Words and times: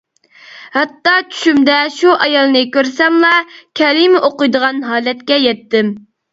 ھەتتا 0.77 1.13
چۈشۈمدە 1.33 1.75
شۇ 1.97 2.15
ئايالنى 2.15 2.65
كۆرسەملا 2.79 3.31
كەلىمە 3.83 4.25
ئوقۇيدىغان 4.31 4.85
ھالەتكە 4.91 5.43
يەتتىم. 5.49 5.97